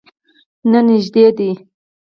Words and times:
نه، 0.71 0.79
نژدې 0.87 1.25
دی 1.37 1.51